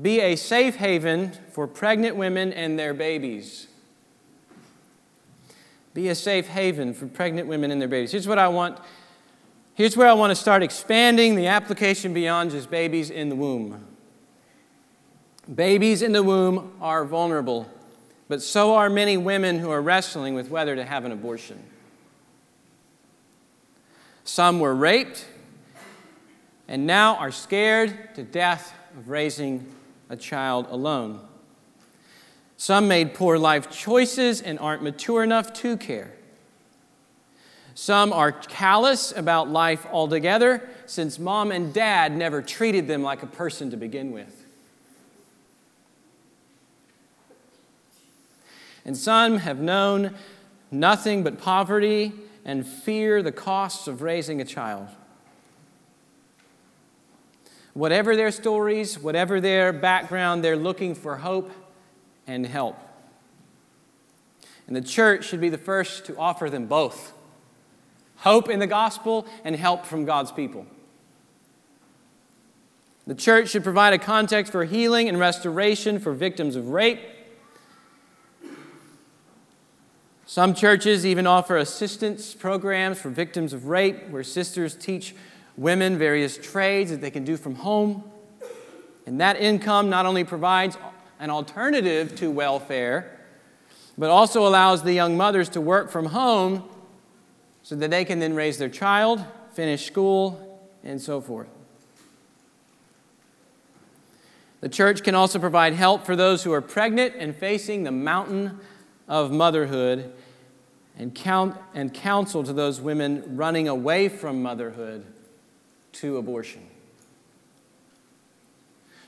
[0.00, 3.66] be a safe haven for pregnant women and their babies.
[5.92, 8.12] Be a safe haven for pregnant women and their babies.
[8.12, 8.78] Here's what I want.
[9.74, 13.84] Here's where I want to start expanding the application beyond just babies in the womb.
[15.54, 17.68] Babies in the womb are vulnerable.
[18.28, 21.62] but so are many women who are wrestling with whether to have an abortion.
[24.24, 25.26] Some were raped
[26.68, 29.66] and now are scared to death of raising
[30.08, 31.20] a child alone.
[32.56, 36.12] Some made poor life choices and aren't mature enough to care.
[37.74, 43.26] Some are callous about life altogether since mom and dad never treated them like a
[43.26, 44.44] person to begin with.
[48.84, 50.14] And some have known
[50.70, 52.12] nothing but poverty
[52.44, 54.88] and fear the costs of raising a child.
[57.74, 61.50] Whatever their stories, whatever their background, they're looking for hope
[62.26, 62.78] and help.
[64.66, 67.12] And the church should be the first to offer them both
[68.18, 70.66] hope in the gospel and help from God's people.
[73.06, 77.00] The church should provide a context for healing and restoration for victims of rape.
[80.24, 85.14] Some churches even offer assistance programs for victims of rape where sisters teach
[85.56, 88.04] women various trades that they can do from home.
[89.06, 90.76] And that income not only provides
[91.18, 93.18] an alternative to welfare,
[93.96, 96.68] but also allows the young mothers to work from home
[97.62, 101.48] so that they can then raise their child, finish school, and so forth.
[104.60, 108.58] The church can also provide help for those who are pregnant and facing the mountain
[109.06, 110.12] of motherhood
[110.98, 115.04] and, count, and counsel to those women running away from motherhood
[115.94, 116.66] to abortion.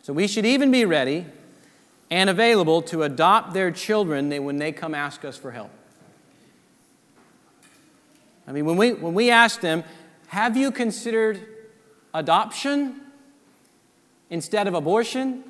[0.03, 1.27] So we should even be ready
[2.11, 5.71] and available to adopt their children when they come ask us for help.
[8.47, 9.83] I mean, when we, when we ask them,
[10.29, 11.41] have you considered
[12.15, 13.01] adoption
[14.31, 15.43] instead of abortion?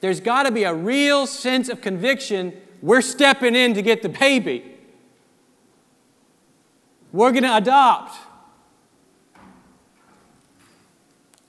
[0.00, 4.10] There's got to be a real sense of conviction we're stepping in to get the
[4.10, 4.62] baby.
[7.12, 8.14] We're going to adopt.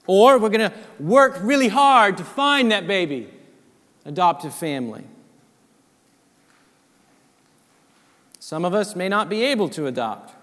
[0.08, 3.30] Or we're going to work really hard to find that baby,
[4.06, 5.04] adoptive family.
[8.40, 10.34] Some of us may not be able to adopt,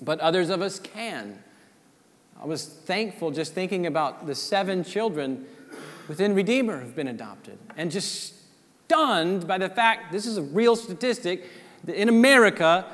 [0.00, 1.42] but others of us can.
[2.40, 5.46] I was thankful just thinking about the seven children
[6.08, 8.34] within Redeemer who've been adopted, and just
[8.86, 11.48] stunned by the fact this is a real statistic
[11.84, 12.84] that in America,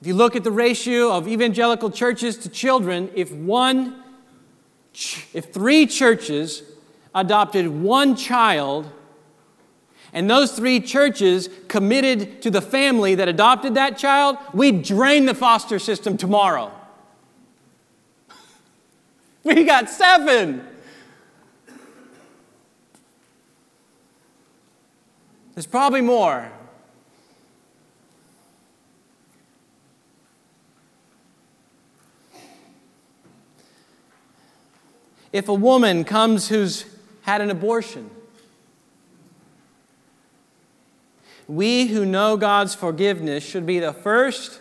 [0.00, 4.02] if you look at the ratio of evangelical churches to children, if one,
[5.32, 6.62] if three churches
[7.14, 8.90] adopted one child,
[10.12, 15.34] and those three churches committed to the family that adopted that child, we'd drain the
[15.34, 16.72] foster system tomorrow.
[19.44, 20.66] We got seven.
[25.54, 26.50] There's probably more.
[35.36, 36.86] If a woman comes who's
[37.22, 38.10] had an abortion.
[41.46, 44.60] We who know God's forgiveness should be the first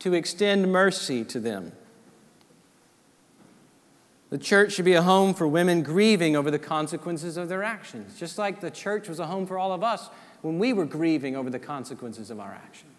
[0.00, 1.72] to extend mercy to them.
[4.30, 8.18] The church should be a home for women grieving over the consequences of their actions,
[8.18, 10.10] just like the church was a home for all of us
[10.42, 12.95] when we were grieving over the consequences of our actions.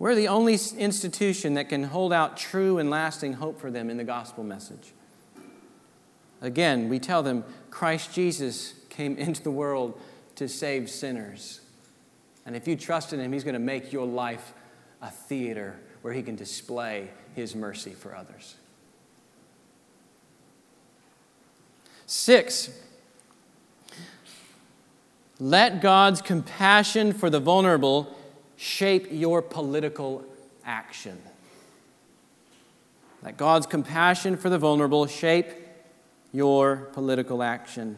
[0.00, 3.98] We're the only institution that can hold out true and lasting hope for them in
[3.98, 4.94] the gospel message.
[6.40, 10.00] Again, we tell them Christ Jesus came into the world
[10.36, 11.60] to save sinners.
[12.46, 14.54] And if you trust in him, he's going to make your life
[15.02, 18.56] a theater where he can display his mercy for others.
[22.06, 22.70] Six,
[25.38, 28.16] let God's compassion for the vulnerable
[28.60, 30.22] shape your political
[30.66, 31.18] action.
[33.22, 35.46] Let God's compassion for the vulnerable shape
[36.30, 37.96] your political action.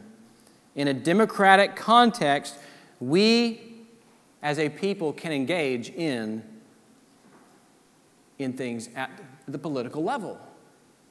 [0.76, 2.56] In a democratic context,
[3.00, 3.74] we
[4.40, 6.44] as a people can engage in,
[8.38, 9.10] in things at
[9.48, 10.38] the political level.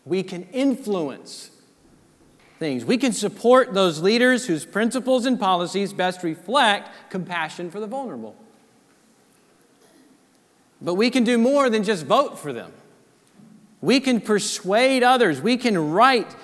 [0.06, 1.52] We can influence
[2.58, 2.86] things.
[2.86, 8.38] We can support those leaders whose principles and policies best reflect compassion for the vulnerable.
[10.82, 12.73] But we can do more than just vote for them.
[13.82, 15.41] We can persuade others.
[15.41, 16.36] We can write.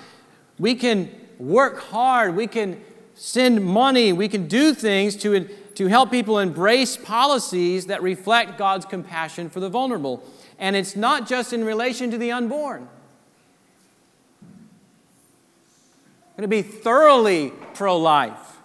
[0.58, 2.36] We can work hard.
[2.36, 2.80] We can
[3.14, 4.12] send money.
[4.12, 9.60] We can do things to, to help people embrace policies that reflect God's compassion for
[9.60, 10.22] the vulnerable.
[10.58, 12.88] And it's not just in relation to the unborn.
[16.36, 18.58] I'm going to be thoroughly pro life.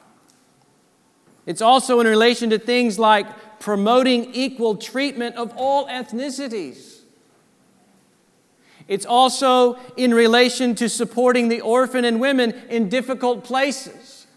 [1.46, 3.28] It's also in relation to things like
[3.64, 7.00] promoting equal treatment of all ethnicities.
[8.90, 14.28] It's also in relation to supporting the orphan and women in difficult places.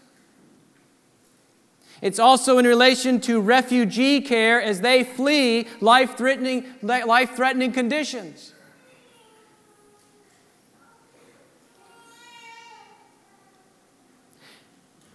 [2.01, 8.53] It's also in relation to refugee care as they flee life threatening, life threatening conditions.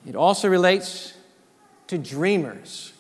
[0.07, 1.15] It also relates
[1.87, 2.92] to dreamers.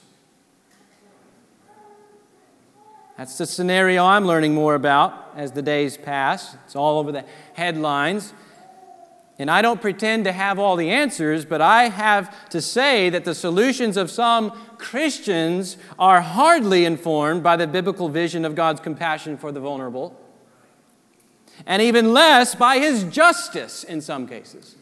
[3.22, 6.56] That's the scenario I'm learning more about as the days pass.
[6.64, 8.34] It's all over the headlines.
[9.38, 13.24] And I don't pretend to have all the answers, but I have to say that
[13.24, 19.38] the solutions of some Christians are hardly informed by the biblical vision of God's compassion
[19.38, 20.20] for the vulnerable,
[21.64, 24.74] and even less by his justice in some cases.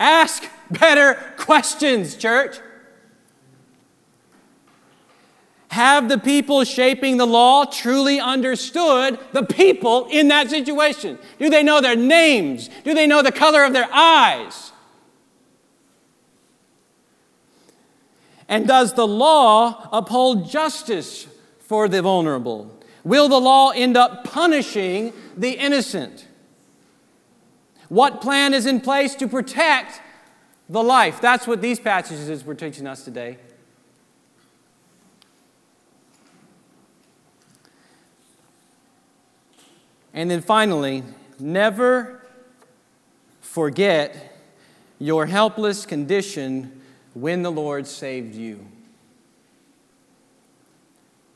[0.00, 2.56] Ask better questions, church.
[5.70, 11.18] Have the people shaping the law truly understood the people in that situation?
[11.38, 12.70] Do they know their names?
[12.84, 14.72] Do they know the color of their eyes?
[18.48, 21.26] And does the law uphold justice
[21.60, 22.74] for the vulnerable?
[23.04, 26.26] Will the law end up punishing the innocent?
[27.90, 30.00] What plan is in place to protect
[30.68, 31.20] the life?
[31.20, 33.36] That's what these passages were teaching us today.
[40.14, 41.04] And then finally,
[41.38, 42.22] never
[43.40, 44.36] forget
[44.98, 46.80] your helpless condition
[47.14, 48.66] when the Lord saved you.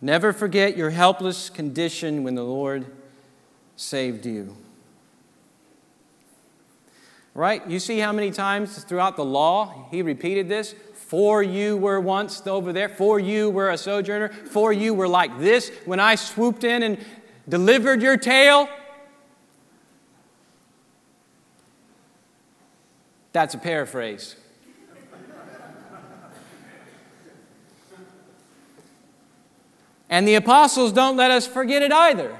[0.01, 2.87] Never forget your helpless condition when the Lord
[3.77, 4.57] saved you.
[7.35, 7.66] Right?
[7.66, 10.75] You see how many times throughout the law he repeated this?
[10.95, 15.39] For you were once over there, for you were a sojourner, for you were like
[15.39, 16.99] this when I swooped in and
[17.49, 18.68] delivered your tale.
[23.32, 24.36] That's a paraphrase.
[30.11, 32.36] And the apostles don't let us forget it either.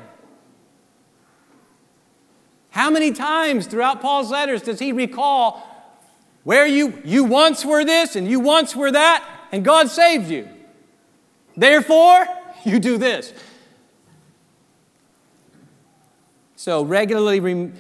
[2.69, 5.67] How many times throughout Paul's letters does he recall
[6.45, 10.49] where you, you once were this and you once were that, and God saved you?
[11.57, 12.27] Therefore,
[12.65, 13.33] you do this.
[16.63, 17.73] So, regularly, we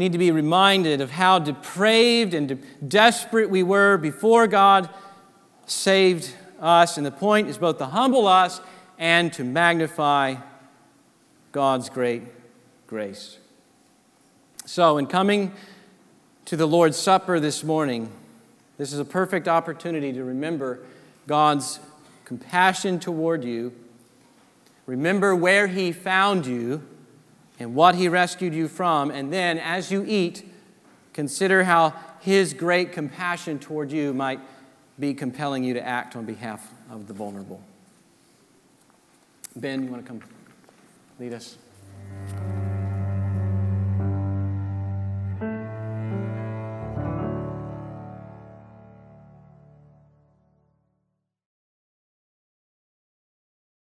[0.00, 4.90] need to be reminded of how depraved and desperate we were before God
[5.66, 6.28] saved
[6.58, 6.96] us.
[6.96, 8.60] And the point is both to humble us
[8.98, 10.34] and to magnify
[11.52, 12.24] God's great
[12.88, 13.38] grace.
[14.66, 15.52] So, in coming
[16.46, 18.10] to the Lord's Supper this morning,
[18.78, 20.80] this is a perfect opportunity to remember
[21.28, 21.78] God's
[22.24, 23.72] compassion toward you.
[24.86, 26.82] Remember where He found you
[27.62, 29.10] and what He rescued you from.
[29.10, 30.44] And then, as you eat,
[31.12, 34.40] consider how His great compassion toward you might
[34.98, 37.62] be compelling you to act on behalf of the vulnerable.
[39.56, 40.22] Ben, you want to come
[41.18, 41.56] lead us?